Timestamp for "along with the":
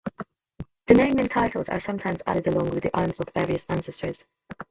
2.47-2.97